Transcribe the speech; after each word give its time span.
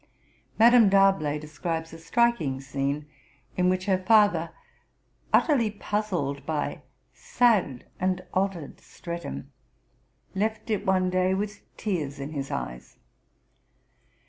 Mme. 0.57 0.87
D'Arblay 0.89 1.37
describes 1.37 1.93
a 1.93 1.99
striking 1.99 2.59
scene 2.59 3.05
in 3.55 3.69
which 3.69 3.85
her 3.85 3.99
father, 3.99 4.49
utterly 5.31 5.69
puzzled 5.69 6.43
by 6.43 6.81
'sad 7.13 7.85
and 7.99 8.25
altered 8.33 8.79
Streatham,' 8.81 9.51
left 10.33 10.71
it 10.71 10.87
one 10.87 11.11
day 11.11 11.35
with 11.35 11.61
tears 11.77 12.19
in 12.19 12.31
his 12.31 12.49
eyes. 12.49 12.97